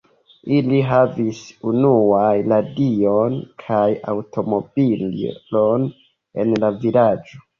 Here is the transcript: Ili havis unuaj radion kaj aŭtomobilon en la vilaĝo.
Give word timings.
Ili 0.59 0.77
havis 0.91 1.41
unuaj 1.71 2.31
radion 2.53 3.35
kaj 3.65 3.83
aŭtomobilon 4.13 5.87
en 6.45 6.57
la 6.65 6.73
vilaĝo. 6.87 7.43